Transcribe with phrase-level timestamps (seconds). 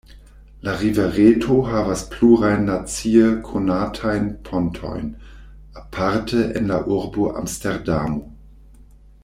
[0.67, 5.07] La rivereto havas plurajn nacie konatajn pontojn,
[5.83, 8.25] aparte en la urbo Amsterdamo.